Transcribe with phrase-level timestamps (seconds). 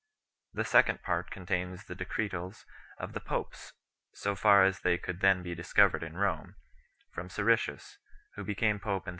[0.53, 2.65] The second part contains the decretals
[2.97, 3.71] of the popes,
[4.15, 6.55] so far as they could then be discovered in Rome,
[7.11, 7.99] from Siricius,
[8.33, 9.09] who became pope in 385, to Anastasius.